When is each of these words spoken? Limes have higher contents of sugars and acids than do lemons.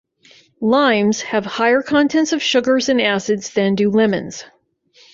Limes 0.61 1.21
have 1.21 1.45
higher 1.45 1.83
contents 1.83 2.33
of 2.33 2.41
sugars 2.41 2.89
and 2.89 2.99
acids 2.99 3.51
than 3.51 3.75
do 3.75 3.91
lemons. 3.91 4.43